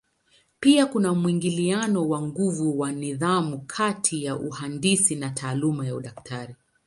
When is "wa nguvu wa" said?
2.09-2.91